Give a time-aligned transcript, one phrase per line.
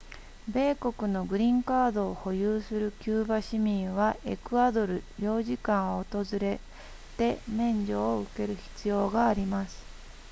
[0.51, 6.59] 米国のグリーンカードを保有するキューバ市民はエクアドル領事館を訪れ
[7.19, 9.77] て免除を受ける必要があります